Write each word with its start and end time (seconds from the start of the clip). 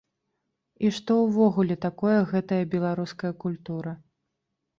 І 0.87 0.89
што 0.97 1.17
ўвогуле 1.25 1.75
такое 1.87 2.15
гэтая 2.33 2.59
беларуская 2.73 3.33
культура. 3.45 3.97